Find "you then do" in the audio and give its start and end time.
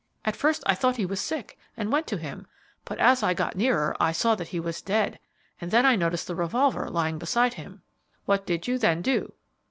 8.67-9.33